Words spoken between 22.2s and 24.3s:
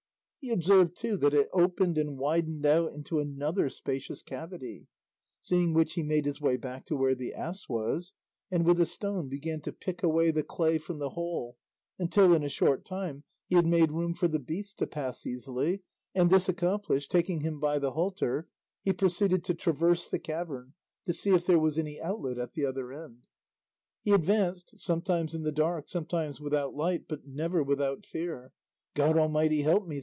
at the other end. He